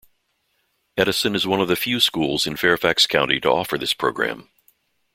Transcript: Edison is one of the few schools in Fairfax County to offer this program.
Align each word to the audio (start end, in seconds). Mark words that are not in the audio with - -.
Edison 0.97 1.35
is 1.35 1.45
one 1.45 1.61
of 1.61 1.67
the 1.67 1.75
few 1.75 1.99
schools 1.99 2.47
in 2.47 2.55
Fairfax 2.55 3.05
County 3.05 3.39
to 3.41 3.51
offer 3.51 3.77
this 3.77 3.93
program. 3.93 4.49